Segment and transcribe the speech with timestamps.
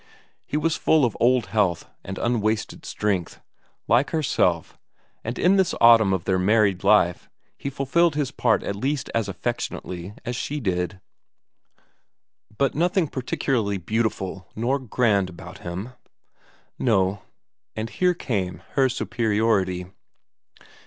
[0.47, 3.39] He was full of old health and unwasted strength,
[3.87, 4.79] like herself,
[5.23, 9.29] and in this autumn of their married life he fulfilled his part at least as
[9.29, 10.99] affectionately as she did.
[12.57, 15.89] But nothing particularly beautiful nor grand about him?
[16.79, 17.21] No.
[17.75, 19.85] And here came her superiority.